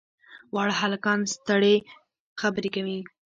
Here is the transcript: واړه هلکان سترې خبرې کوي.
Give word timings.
واړه 0.53 0.73
هلکان 0.81 1.19
سترې 1.33 1.75
خبرې 2.41 2.69
کوي. 2.75 2.99